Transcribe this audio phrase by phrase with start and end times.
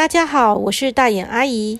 [0.00, 1.78] 大家好，我是大眼阿姨。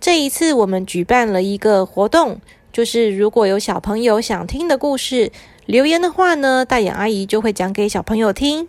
[0.00, 2.40] 这一次我们举办了一个活动，
[2.72, 5.32] 就是如果有小朋友想听的故事
[5.66, 8.68] 留言的话呢，大眼阿姨就会讲给小朋友听。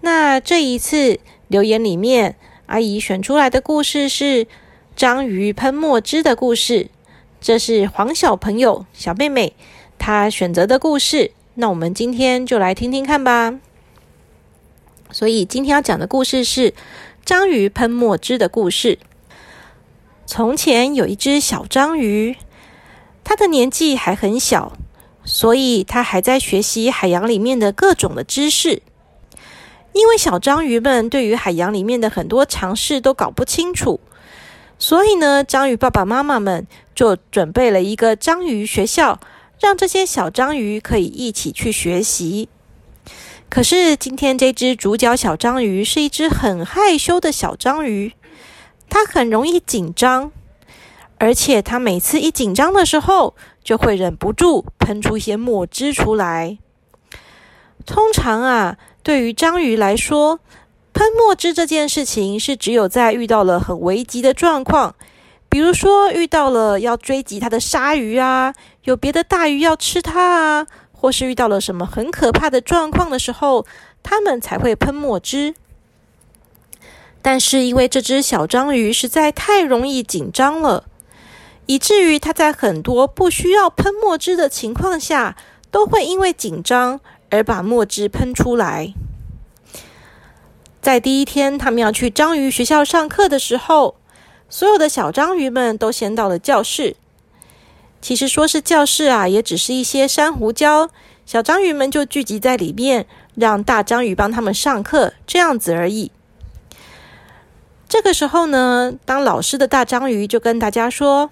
[0.00, 4.46] 那这一次留言里面，阿姨选出来的故事是
[4.96, 6.88] 章鱼喷墨汁的故事，
[7.38, 9.52] 这是黄小朋友小妹妹
[9.98, 11.32] 她选择的故事。
[11.52, 13.60] 那我们今天就来听听看吧。
[15.12, 16.72] 所以今天要讲的故事是
[17.26, 19.00] 章鱼喷墨汁的故事。
[20.26, 22.36] 从前有一只小章鱼，
[23.24, 24.74] 它的年纪还很小，
[25.24, 28.80] 所以它还在学习海洋里面的各种的知识。
[29.92, 33.98] 因为小章鱼们对于海洋里面的很多常识都搞不清楚，
[34.78, 39.18] 所以呢，章鱼爸爸妈妈们就准备了一个章鱼学校，
[39.58, 42.48] 让这些小章鱼可以一起去学习。
[43.48, 48.12] 可是今天这只主角小章鱼是一只很害羞的小章鱼，
[48.90, 50.30] 它很容易紧张，
[51.18, 56.58] 而且它每次一紧张的时候，就会忍不住喷出一些墨汁出来。
[57.86, 60.40] 通常啊，对于章鱼来说，
[60.92, 64.96] 喷墨汁这件事情是只有在遇到了很危急的状况，
[65.48, 70.66] 比如说遇到了要追击它的鲨鱼啊，有别的大鱼要吃它啊。
[70.96, 73.66] 或是遇到了什么很可怕的状况的时候，
[74.02, 75.54] 他们才会喷墨汁。
[77.22, 80.84] 但是因为这只小章鱼实在太容易紧张了，
[81.66, 85.36] 以至于它在很多不需要喷墨汁的情况下，
[85.70, 87.00] 都会因为紧张
[87.30, 88.94] 而把墨汁喷出来。
[90.80, 93.96] 在第一天，他们要去章鱼学校上课的时候，
[94.48, 96.94] 所有的小章鱼们都先到了教室。
[98.00, 100.88] 其实说是教室啊，也只是一些珊瑚礁，
[101.24, 106.12] 小章鱼们就聚集在里面，让大章鱼帮他们上课，这样子而已。
[107.88, 111.30] 这个时候呢，当老师的大章鱼就跟大家说：“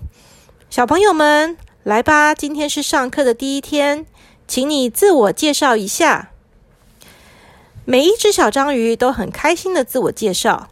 [0.70, 4.06] 小朋友们，来吧，今天是上课的第一天，
[4.48, 6.30] 请你自我介绍一下。”
[7.86, 10.68] 每一只小章鱼都很开心的自我介绍。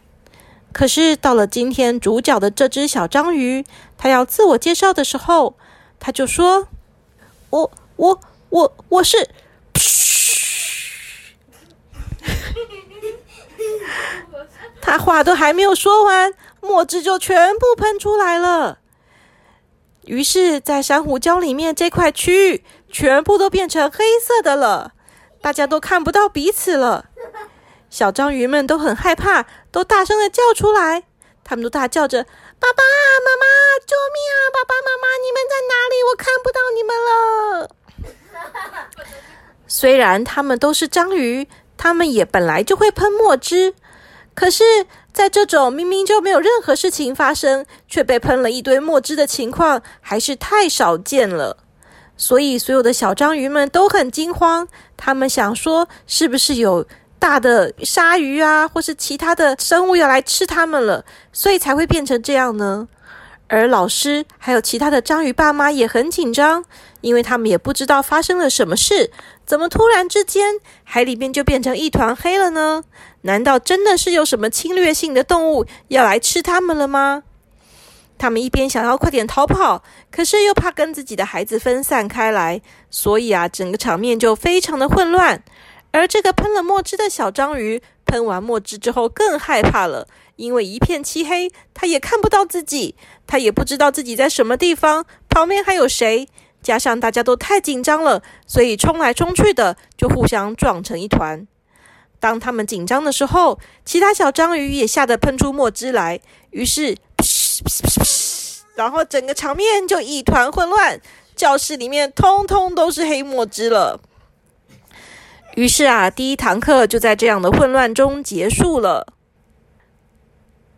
[0.71, 3.63] 可是到了今天主角的这只小章鱼，
[3.97, 5.55] 它要自我介绍的时候，
[6.05, 6.67] 他就说
[7.49, 8.19] ：“我我
[8.49, 9.29] 我我是。
[14.81, 18.79] ”他话都还没有说完，墨汁就全部喷出来了。
[20.03, 24.91] 于是，在珊瑚礁里面这块区域全部都变成黑色的了，
[25.41, 27.05] 大家都看不到彼此了。
[27.89, 31.05] 小章鱼们都很害怕，都大声的叫出来，
[31.45, 32.25] 他们都大叫着。
[32.59, 32.85] 爸爸妈
[33.35, 33.45] 妈，
[33.85, 34.33] 救命啊！
[34.53, 35.93] 爸爸妈妈，你们在哪里？
[36.09, 37.07] 我看不到你们了。
[39.83, 41.45] 虽然他们都是章鱼，
[41.75, 43.73] 他们也本来就会喷墨汁，
[44.33, 44.63] 可是，
[45.11, 51.57] 在这种明明就没有任何事情发生，却被喷了一堆墨汁的情况，还是太少见了。
[52.15, 54.65] 所以，所有的小章鱼们都很惊慌。
[54.95, 56.87] 他们想说，是不是有？
[57.19, 62.87] 大的鲨鱼啊，或是其他的生物要来吃它们了，所以才会变成这样呢。
[63.49, 66.65] 而老师还有其他的章鱼爸妈也很紧张，
[67.01, 69.11] 因为他们也不知道发生了什么事，
[69.45, 72.83] 怎么突然之间海里面就变成一团黑了呢？
[73.21, 77.23] 难道真的是有什么侵略性的动物要来吃它们了吗？
[78.17, 85.43] 他们一边想要快点逃跑，可是又怕跟自己的孩子分散开来，所以啊，整个场面就非常的混乱。
[85.91, 92.95] 而这个喷了墨汁的小章鱼，喷完墨汁之后更害怕了，因为一片漆黑，它也看不到自己，
[93.27, 96.29] 它也不知道自己在什么地方，旁边还有谁。
[96.63, 101.45] 加上大家都太紧张了，所以冲来冲去的就互相撞成一团。
[102.19, 106.21] 当他们紧张的时候，其他小章鱼也吓得喷出墨汁来，
[106.51, 106.97] 于是，
[108.75, 111.01] 然后整个场面就一团混乱，
[111.35, 113.99] 教室里面通通都是黑墨汁了。
[115.55, 119.13] 于是啊，第一堂课就在这样的混乱中结束了。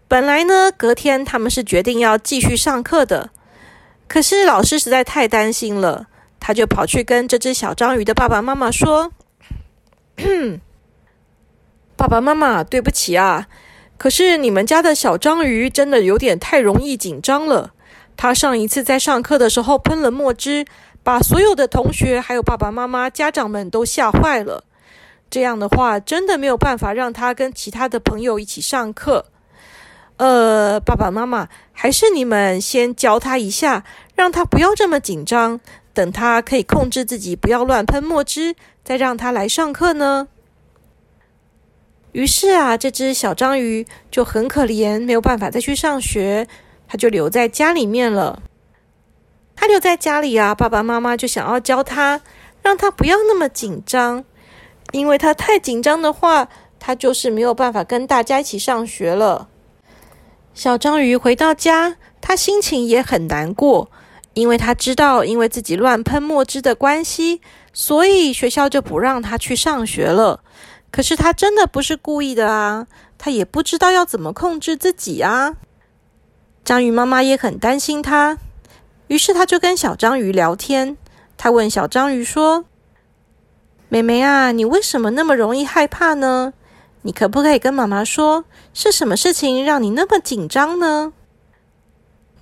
[0.07, 3.29] 本来呢，隔天他们是决定要继续上课的，
[4.07, 6.07] 可是老师实在太担心了，
[6.39, 9.11] 他就跑去跟这只小章鱼的爸爸妈妈说
[11.97, 13.47] ：“爸爸妈妈，对不起啊，
[13.97, 17.71] 可是你们家的小章鱼真的有点太容易紧张了。
[18.17, 20.65] 他上一次在上课的时候喷了墨汁。”
[21.05, 24.63] 把所有的同学、还有爸爸妈妈、家长们都吓坏了。
[25.29, 29.27] 这样的话，真的没有办法让他跟其他的朋友一起上课。
[30.17, 33.83] 呃，爸爸妈妈，还是你们先教他一下，
[34.15, 35.59] 让他不要这么紧张。
[35.93, 40.27] 等他可以控制自己，不要乱喷墨汁，再让他来上课呢。
[42.11, 46.47] 于是啊，这只小章鱼就很可怜，没有办法再去上学，
[46.87, 48.41] 它就留在家里面了。
[49.55, 52.21] 它留在家里啊，爸爸妈妈就想要教它，
[52.61, 54.25] 让它不要那么紧张，
[54.91, 59.47] 因为它太紧张的话，它就是没有办法跟大家一起上学了。
[60.55, 63.91] 小章鱼回到家，它心情也很难过，
[64.33, 67.41] 因为它知道，因为自己乱喷墨汁的关系，
[67.73, 70.39] 所以学校就不让它去上学了。
[70.89, 72.87] 可是它真的不是故意的啊，
[73.17, 75.57] 它也不知道要怎么控制自己啊。
[76.63, 78.37] 章鱼妈妈也很担心它。
[79.07, 80.95] 于是他就跟小章鱼聊天。
[81.35, 82.63] 他问小章鱼说
[83.89, 86.53] ：“妹妹啊，你为什么那么容易害怕呢？
[87.05, 91.13] 你可不可以跟妈妈说，是什么事情让你那么紧张呢？”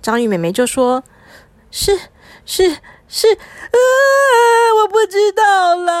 [0.00, 1.04] 章鱼妹妹就说
[1.70, 2.00] ：“是
[2.46, 3.76] 是是，啊，
[4.80, 5.92] 我不知道啦。”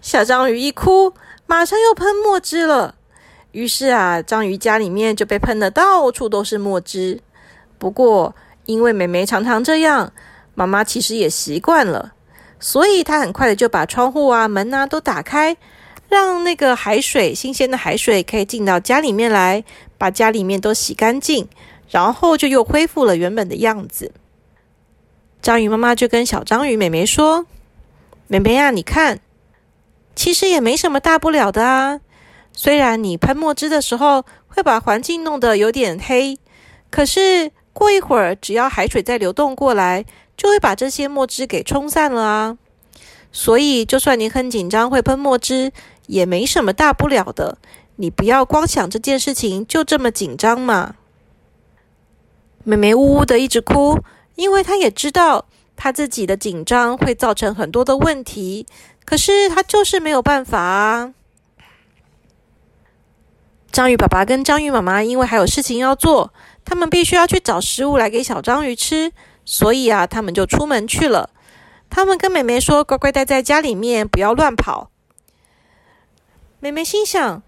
[0.00, 1.14] 小章鱼一哭，
[1.46, 2.96] 马上又喷墨汁了。
[3.52, 7.20] 于是啊，章鱼家里面就被喷的到处都是墨汁。
[7.78, 8.34] 不过，
[8.64, 10.12] 因为美美常常这样，
[10.54, 12.12] 妈妈其实也习惯了，
[12.60, 15.56] 所以她很快的就把窗户啊、门啊都打开，
[16.08, 19.64] 让那个海水、新鲜的海水可以进到家里面来，
[19.96, 21.48] 把家里面都洗干净，
[21.88, 24.12] 然后就又恢复了原本的样子。
[25.40, 27.46] 章鱼妈妈就跟小章鱼美美说
[28.28, 29.20] ：“美美啊，你看，
[30.14, 32.00] 其实也没什么大不了的啊。”
[32.54, 36.38] 虽然你喷墨汁的时候会把环境弄得有点黑，
[36.90, 40.04] 可是过一会儿，只要海水再流动过来，
[40.36, 42.58] 就会把这些墨汁给冲散了啊。
[43.32, 45.72] 所以，就算你很紧张会喷墨汁，
[46.06, 47.56] 也没什么大不了的。
[47.96, 50.96] 你不要光想这件事情就这么紧张嘛。
[52.64, 53.98] 妹妹呜呜的一直哭，
[54.34, 55.46] 因为她也知道
[55.76, 58.66] 她自己的紧张会造成很多的问题，
[59.04, 61.14] 可是她就是没有办法啊。
[63.70, 66.34] 章鱼爸爸跟章鱼妈妈因为还有事情要做，
[66.64, 69.12] 他们必须要去找食物来给小章鱼吃，
[69.44, 71.30] 所以啊，他们就出门去了。
[71.90, 74.90] 他们跟妹妹说：“乖乖待在家里面，不要乱跑。”
[76.60, 77.42] 妹妹心想：“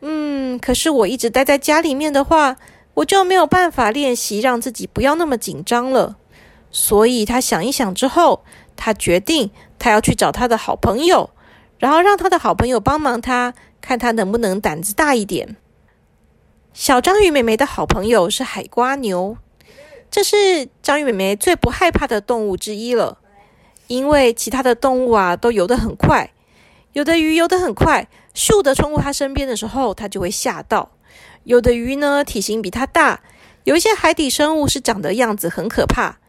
[0.00, 2.56] 嗯，可是我一直待在家里面的话，
[2.94, 6.16] 我就没有办法练习让自己不要那么紧张了。”
[6.70, 8.44] 所以她想一想之后，
[8.76, 11.30] 她决定她要去找她的好朋友，
[11.78, 15.56] 然后让她的好朋友帮忙她，看她能不能胆子大一点。
[16.80, 19.36] 小章鱼妹妹的好朋友是海瓜牛，
[20.12, 23.18] 这是章鱼妹妹最不害怕的动物之一了。
[23.88, 26.32] 因为其他的动物啊都游得很快，
[26.92, 30.90] 有的鱼游得很快，咻的冲过它身边的时候，它就会吓到；
[31.42, 33.22] 有的鱼呢体型比它大，
[33.64, 36.20] 有一些海底生物是长得样子很可怕，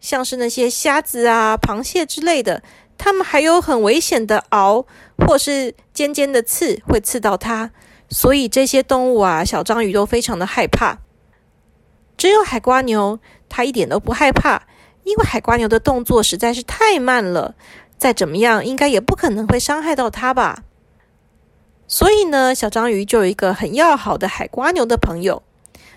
[0.00, 2.62] 像是那些虾子啊、螃蟹之类的，
[2.96, 4.86] 它们还有很危险的螯
[5.18, 7.72] 或是尖尖的刺会刺到它。
[8.08, 10.98] 所以这些动物啊，小章鱼都非常的害怕。
[12.16, 14.62] 只有海瓜牛，它一点都不害怕，
[15.04, 17.54] 因为海瓜牛的动作实在是太慢了，
[17.98, 20.62] 再怎么样，应该也不可能会伤害到它吧。
[21.88, 25.42] 所以呢，小章鱼就有一个很要好的海瓜牛的朋友，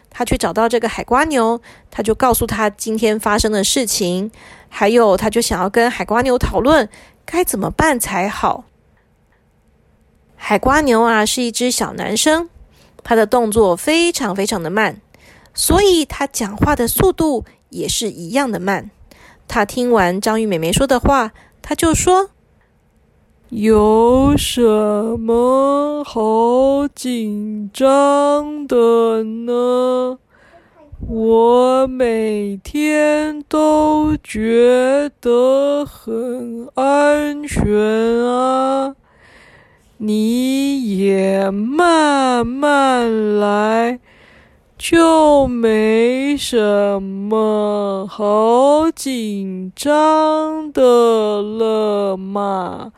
[0.10, 4.30] 他去找到这个海瓜牛，他就告诉他今天发生的事情，
[4.68, 6.90] 还有他就想要跟海瓜牛讨论
[7.26, 8.66] 该怎么办才好。
[10.42, 12.50] 海瓜牛啊，是一只小男生，
[13.04, 15.00] 他的动作非常非常的慢，
[15.54, 18.90] 所以他讲话的速度也是一样的慢。
[19.48, 22.32] 他听完章鱼妹妹说的话，他就说
[23.50, 24.62] ：“有什
[25.20, 30.18] 么好紧张的呢？
[31.08, 37.68] 我每天都觉得很安全
[38.26, 38.96] 啊。”
[40.02, 44.00] 你也慢慢来，
[44.78, 52.94] 就没什么好紧张的了嘛！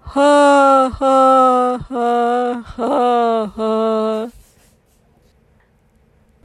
[0.00, 4.32] 哈哈哈哈哈！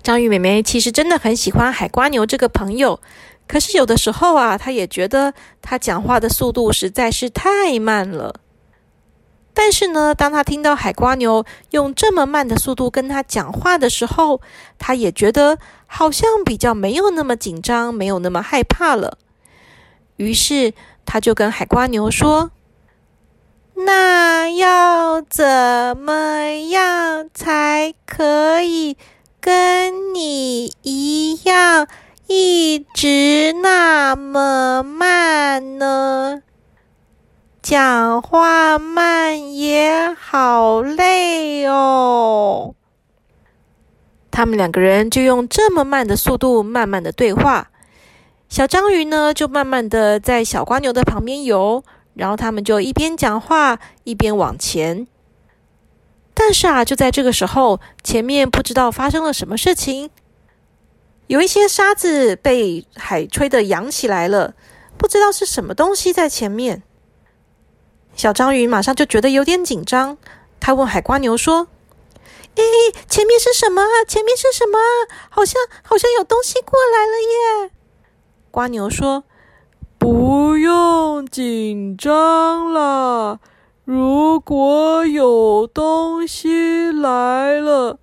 [0.03, 2.99] 章鱼妹妹其实真的很喜欢海瓜牛这个朋友，
[3.47, 8.35] 可是有的时候啊，她也觉得他讲话的速度实在是太慢了。
[9.59, 14.39] 但是呢，当他听到海瓜牛用这么慢的速度跟他讲话的时候，
[14.77, 19.17] 他也觉得好像比较没有那么紧张，没有那么害怕了。
[20.17, 20.75] 于是
[21.07, 22.51] 他就跟海瓜牛说
[23.73, 25.43] ：“那要怎
[25.97, 28.95] 么样才可以
[29.41, 31.87] 跟你一样，
[32.27, 36.43] 一直那么慢呢？”
[37.69, 42.73] 讲话慢也好累哦。
[44.31, 47.69] 他们两个人就用这么慢的速度，慢慢的对话。
[48.47, 51.83] 小章鱼呢，就慢慢的在小瓜牛的旁边游，
[52.13, 55.05] 然后他们就一边讲话一边往前。
[56.33, 60.09] 但是啊，就在这个时候，前面不知道发生了什么事情，
[61.27, 64.53] 有一些沙子被海吹的扬起来了，
[64.97, 66.83] 不知道是什么东西在前面。
[68.17, 70.17] 小章鱼马上就觉得有点紧张，
[70.59, 71.67] 他问海瓜牛说
[72.57, 72.63] ：“哎，
[73.07, 73.83] 前面是什么？
[74.07, 74.79] 前面是什么？
[75.29, 77.71] 好像好像有东西过来了耶！”
[78.49, 79.23] 瓜牛说
[79.99, 83.39] ：“不用紧张了，
[83.85, 87.99] 如果有东西来了，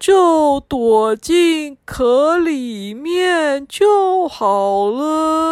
[0.00, 5.04] 就躲进壳里面就好了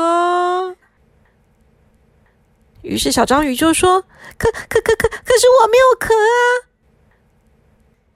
[0.07, 0.77] 啊。”
[2.83, 4.03] 于是小章鱼就说
[4.39, 6.69] ：“可可可可可是我没有壳啊！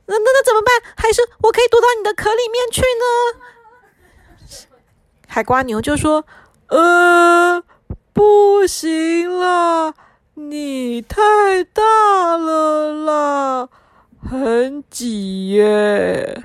[0.06, 0.74] 那那那怎么办？
[0.96, 3.40] 还是我可以躲到你的壳里面去呢？”
[5.26, 6.24] 海瓜牛就说
[6.68, 7.62] ：“呃，
[8.12, 9.94] 不行啦，
[10.34, 13.68] 你太大了啦，
[14.30, 16.42] 很挤耶。”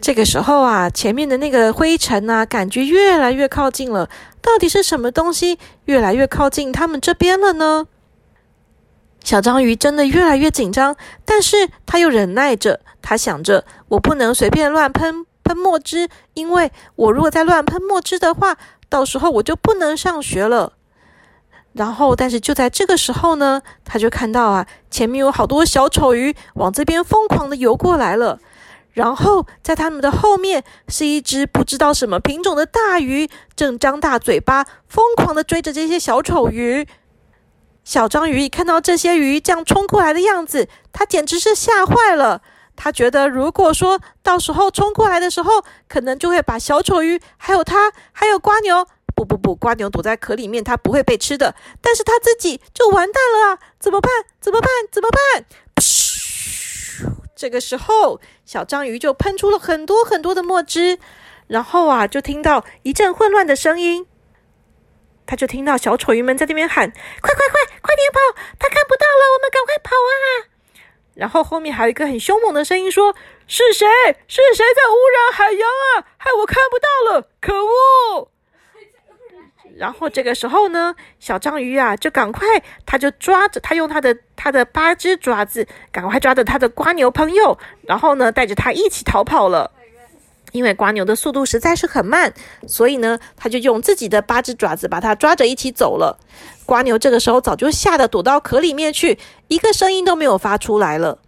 [0.00, 4.08] 这个时候啊，前面的那个灰尘啊，感觉越来越靠近了。
[4.42, 7.86] 到底是什么东西越来越靠近他们这边了呢？
[9.24, 12.80] 小章鱼真的越来越紧张，但是他又忍耐着。
[13.00, 18.56] 他想着：“我不能随便乱喷。”喷墨汁，因为我如果再乱喷墨汁的话，
[18.88, 20.74] 到时候我就不能上学了。
[21.72, 28.38] 然后，但是就在这个时候呢，他就看到啊，前面有好多小丑鱼往这边疯狂的游过来了。
[28.92, 36.86] 然后，在他们的后面是一只不知道什么品种的大鱼，正张大嘴巴，疯狂的追着这些小丑鱼。
[37.84, 42.42] 小章鱼一看到这些鱼这样冲过来的样子，他简直是吓坏了。
[42.76, 53.58] 他觉得，如果说到时候冲过来的时候，可能就会把小丑鱼，还有他，还有瓜牛，不不不，瓜牛躲在壳里面，它不会被吃的，但是他自己就完蛋了啊！
[53.78, 54.10] 怎么办？
[54.40, 54.70] 怎么办？
[54.90, 55.44] 怎么办？
[57.42, 61.00] 这个时候，小章鱼就喷出了很多很多的墨汁，
[61.48, 64.06] 然后啊，就听到一阵混乱的声音，
[65.26, 66.88] 他就听到小丑鱼们在那边喊
[67.20, 68.20] ：“快快快，快点跑！
[68.60, 70.14] 他看不到了，我们赶快跑啊！”
[71.18, 73.12] 然后后面还有一个很凶猛的声音说
[73.48, 73.88] ：“是谁？
[74.28, 76.06] 是谁在污染海洋啊？
[76.18, 77.28] 害我看不到了！
[77.40, 78.30] 可恶！”
[79.76, 82.46] 然后这个时候呢，小章鱼啊，就赶快，
[82.84, 89.70] 他就抓着他，用他的他的八只爪子，赶快抓着他的瓜牛朋友，然后呢，带着他一起逃跑了。
[90.52, 92.34] 因为瓜牛的速度实在是很慢，
[92.66, 96.18] 所以呢，他就用自己的八只爪子把它抓着一起走了。
[96.66, 101.18] 瓜牛这个时候早就吓得躲到壳里面去，一个声音都没有发出来了。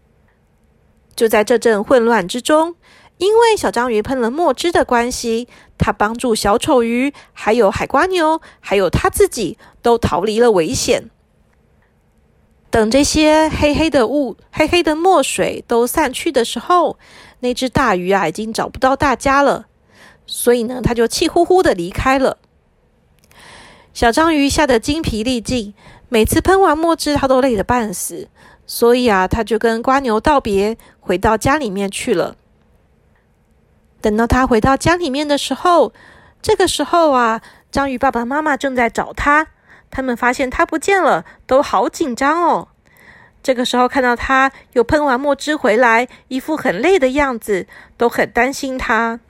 [1.17, 2.75] 就在这阵混乱之中，
[3.18, 5.47] 因为小章鱼喷了墨汁的关系，
[5.78, 11.11] 它帮助小丑鱼、还有海瓜牛、还有它自己都逃离了危险。
[12.71, 16.99] 等这些黑黑的雾、黑黑的墨水都散去的时候，
[17.38, 19.66] 那只大鱼啊已经找不到大家了，
[20.26, 22.38] 所以呢，它就气呼呼的离开了。
[23.92, 25.73] 小章鱼吓得精疲力尽，
[26.09, 28.28] 每次喷完墨汁，它都累得半死，
[28.66, 32.35] 所以啊，它就跟瓜牛道别，回到家里面去了。
[34.04, 35.94] 等到他回到家里面的时候，
[36.42, 37.40] 这个时候啊，
[37.73, 39.46] 章鱼爸爸妈妈正在找他，
[39.90, 42.68] 他们发现他不见了，都好紧张哦。
[43.42, 49.20] 这个时候看到他又喷完墨汁回来，一副很累的样子，都很担心他。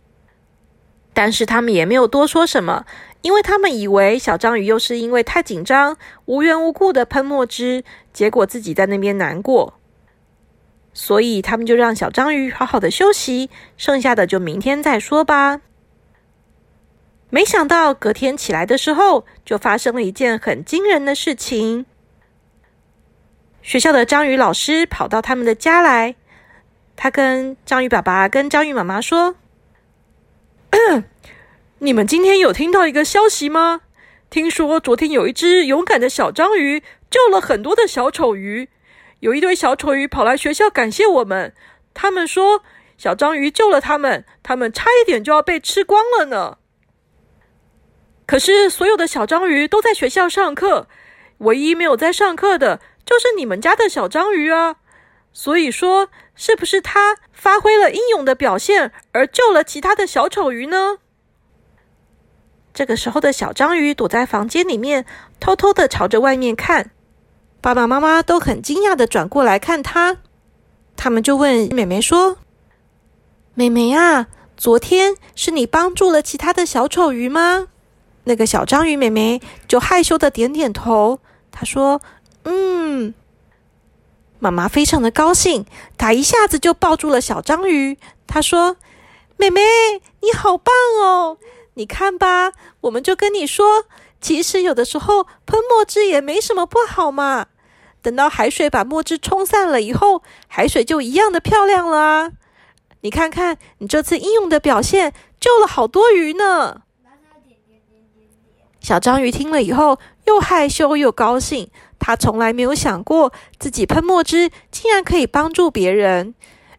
[1.12, 2.84] 但是他们也没有多说什么。
[3.22, 9.74] 因为他们以为小章鱼又是因为太紧张，无缘无故的喷墨汁，结果自己在那边难过，
[10.94, 15.60] 所以他们就让小章鱼好好的休息，剩下的就明天再说吧。
[17.28, 21.84] 没想到隔天起来的时候，就发生了一件很惊人的事情。
[23.60, 26.14] 学校的章鱼老师跑到他们的家来，
[26.94, 29.34] 他跟章鱼爸爸跟章鱼妈妈说。
[31.78, 33.80] 你们今天有听到一个消息吗？
[34.30, 38.68] 听说昨天有一只勇敢的小章鱼救了很多的小丑鱼，
[39.24, 41.54] 有一堆小丑鱼跑来学校感谢我们。
[41.94, 42.62] 他们说
[42.98, 46.58] 小章鱼救了他们，他们差一点就要被吃光了呢。
[48.26, 50.88] 可是所有的小章鱼都在学校上课，
[51.38, 54.76] 唯一没有在上课的就是你们家的小章鱼啊。
[55.32, 60.98] 所以说，是不是他发挥了英勇的表现而救了其他的小丑鱼呢？
[62.74, 65.06] 这个时候的小章鱼躲在房间里面，
[65.40, 66.90] 偷偷的朝着外面看。
[67.64, 70.18] 爸爸妈妈都很惊讶的转过来看他，
[70.96, 72.36] 他们就问妹妹说
[73.56, 77.68] ：“妹妹啊，昨天是你帮助了其他的小丑鱼吗？”
[78.24, 82.02] 那个小章鱼妹妹就害羞的点点头，她说
[82.44, 83.14] ：“嗯。”
[84.38, 85.64] 妈妈非常的高兴，
[85.96, 87.96] 她一下子就抱住了小章鱼。
[88.26, 88.76] 她说
[89.38, 89.62] ：“妹妹，
[90.20, 91.38] 你好棒哦！
[91.72, 92.52] 你看吧，
[92.82, 93.86] 我们就跟你说，
[94.20, 97.46] 其实有的时候喷墨汁也没什么不好嘛。
[98.04, 102.32] 等到海水把墨汁冲散了以后，海水就一样的漂亮了啊！
[103.00, 106.82] 你看看，你这次英勇的表现，救了好多鱼呢。”
[108.78, 111.70] 小章鱼听了以后，又害羞又高兴。
[111.98, 116.34] 他从来没有想过自己喷墨汁竟然可以帮助别人，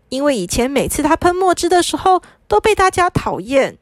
[0.10, 3.80] 因为以前每次他喷墨汁的时候都被大家讨厌。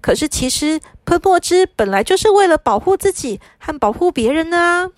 [0.00, 4.90] 可是其实喷墨汁本来就是为了保护自己和保护别人的啊。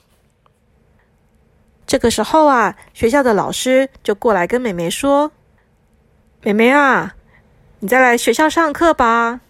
[1.92, 5.30] 这个时候啊，学校的老师就过来跟美美说
[6.40, 7.14] ：“美美啊，
[7.80, 9.42] 你再来学校上课吧。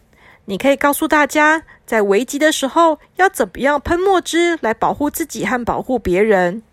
[0.47, 6.65] 你可以告诉大家。”在危急的时候，要怎么样喷墨汁来保护自己和保护别人？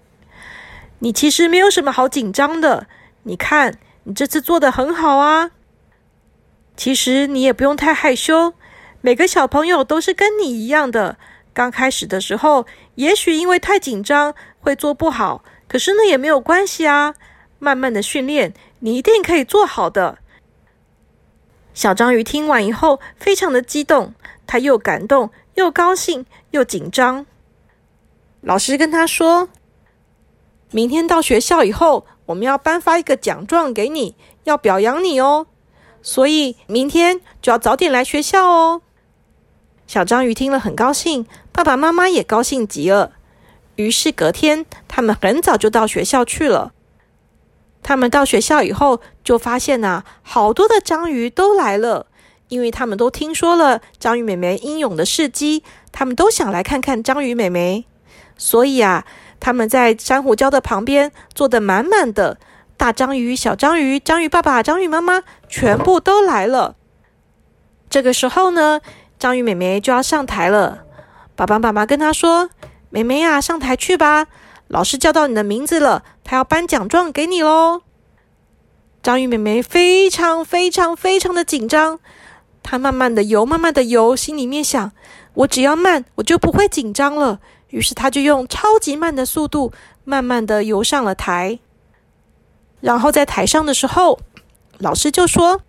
[0.97, 2.87] 你其实没有什么好紧张的。
[3.21, 5.51] 你看，你这次做的很好啊。
[6.75, 8.55] 其实你也不用太害羞。
[9.01, 11.17] 每个小朋友都是跟你一样的。
[11.53, 17.15] 刚开始的时候，也许因为太紧张会做不好，可是呢也没有关系啊。
[17.59, 20.17] 慢慢的训练，你一定可以做好的。
[21.73, 24.13] 小章鱼听完以后，非常的激动。
[24.47, 27.25] 他又感动，又高兴，又紧张。
[28.41, 29.49] 老师跟他说
[30.71, 35.47] ：“明天到学校以后，我们要颁发一个奖状给你，要表扬你哦。
[36.01, 38.81] 所以明天就要早点来学校哦。”
[39.85, 43.11] 小章鱼听了很高兴，爸爸妈妈也高兴极了。
[43.79, 46.73] 于是隔天，他们很早就到学校去了。
[47.81, 52.07] 他们到学校以后，就发现呐，好多的章鱼都来了。
[52.49, 55.63] 因为他们都听说了章鱼妹妹英勇的事迹，
[55.93, 57.85] 他们都想来看看章鱼妹妹，
[58.37, 59.05] 所以啊，
[59.39, 62.37] 他们在珊瑚礁的旁边坐得满满的，
[62.75, 66.75] 大章鱼、小章鱼、章鱼爸爸、章鱼妈妈全部都来了。
[67.89, 68.81] 这个时候呢，
[69.17, 70.83] 章鱼妹妹就要上台了。
[71.37, 72.49] 爸爸妈妈跟她说
[72.89, 74.27] ：“妹妹呀，上台去吧，
[74.67, 77.81] 老师叫到你的名字了，他要颁奖状给你喽。”
[79.01, 81.99] 章鱼妹妹非常非常非常的紧张。
[82.61, 84.91] 她慢慢的游，慢慢的游，心里面想：
[85.33, 87.39] 我只要慢，我就不会紧张了。
[87.69, 89.71] 于是她就用超级慢的速度，
[90.03, 91.59] 慢慢的游上了台。
[92.81, 94.19] 然后在台上的时候，
[94.77, 95.61] 老师就说：“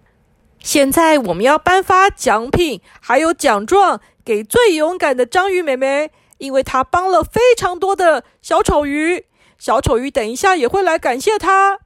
[0.59, 9.27] 现在我们要颁发奖品，还有奖状给最勇敢的章鱼妹妹，因为他帮了非常多的小丑鱼。
[9.59, 11.81] 小丑鱼等一下也会来感谢她。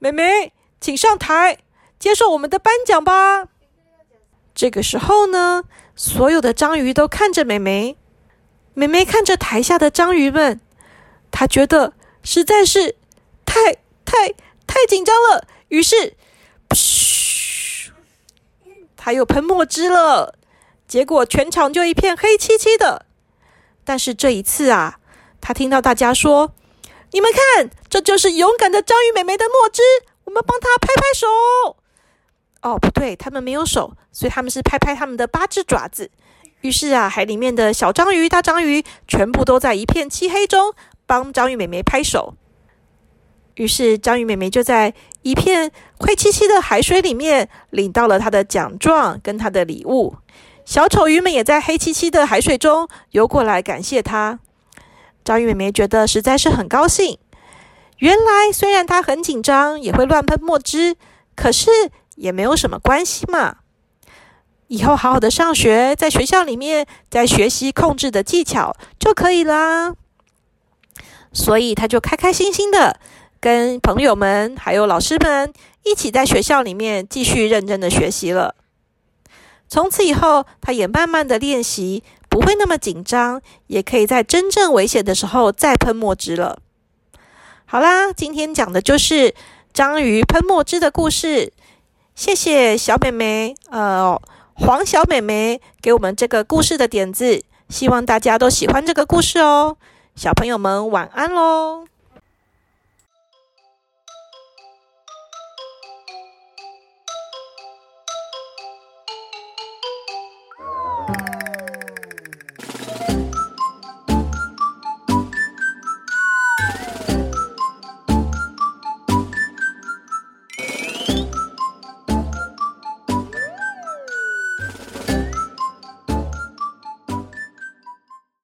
[0.00, 1.58] 妹妹，请上台
[1.98, 3.46] 接受我们的颁奖吧。”
[4.52, 7.96] 这个时候呢，所有的章鱼都看着美眉，
[8.74, 10.60] 美眉看着台下的章鱼们，
[11.30, 11.92] 她觉得
[12.24, 12.96] 实在是
[13.46, 14.34] 太太
[14.66, 16.16] 太紧张了，于是，
[16.72, 17.92] 嘘，
[18.96, 20.36] 她又喷墨汁了，
[20.88, 23.03] 结果全场就一片黑漆漆的。
[23.84, 24.98] 但是这一次啊，
[25.40, 26.52] 他听到大家说
[27.12, 29.82] ：“你们看，这就是勇敢的章鱼美眉的墨汁，
[30.24, 31.76] 我们帮她拍拍手。”
[32.62, 36.10] 哦，不对，他们没有手，所以他们是拍拍他们的八只爪子。
[36.62, 40.72] 于是啊，海里面的小章鱼、大章鱼全部都在一片漆黑中
[41.04, 42.34] 帮章鱼妹妹拍手。
[43.56, 50.16] 于是章鱼妹妹就在一片灰漆漆的海水里面领到了她的奖状跟她的礼物。
[50.64, 54.38] 小丑鱼们也在黑漆漆的海水中游过来感谢他。
[55.24, 57.18] 章鱼妹妹觉得实在是很高兴。
[57.98, 60.96] 原来虽然她很紧张，也会乱喷墨汁，
[61.34, 61.70] 可是。
[62.16, 63.56] 也没有什么关系嘛，
[64.68, 69.94] 以后好好的上学，在学校里面再学习控制的技巧就可以啦。
[71.32, 73.00] 所以他就开开心心的
[73.40, 78.54] 跟朋友们还有老师们一起在学校里面继续认真的学习了。
[79.74, 86.60] 从此以后，他也慢慢的练习，不会那么紧张，也可以在真正危险的时候再喷墨汁了。
[87.66, 89.34] 好啦，今天讲的就是
[89.72, 91.52] 章鱼喷墨汁的故事。
[92.14, 94.16] 谢谢小美眉，呃，
[94.52, 99.76] 黄小美眉给我们这个故事的点子，希望大家都喜欢这个故事哦。
[100.14, 101.88] 小朋友们晚安喽。